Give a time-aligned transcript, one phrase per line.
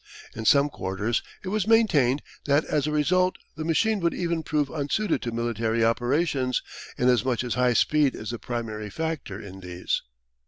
[0.35, 4.71] In some quarters it was maintained that as a result the machine would even prove
[4.71, 6.63] unsuited to military operations,
[6.97, 10.01] inasmuch as high speed is the primary factor in these.